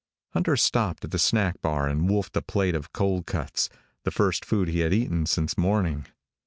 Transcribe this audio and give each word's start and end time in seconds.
Hunter 0.29 0.57
stopped 0.57 1.05
at 1.05 1.11
the 1.11 1.19
snack 1.19 1.61
bar 1.61 1.87
and 1.87 2.09
wolfed 2.09 2.35
a 2.35 2.41
plate 2.41 2.73
of 2.73 2.91
cold 2.91 3.27
cuts, 3.27 3.69
the 4.03 4.09
first 4.09 4.43
food 4.45 4.67
he 4.67 4.79
had 4.79 4.93
eaten 4.95 5.27
since 5.27 5.55
morning. 5.59 6.07